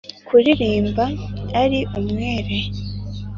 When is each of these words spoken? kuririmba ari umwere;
kuririmba 0.27 1.05
ari 1.61 1.79
umwere; 1.99 2.59